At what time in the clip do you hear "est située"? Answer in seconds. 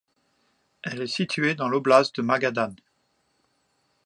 1.03-1.53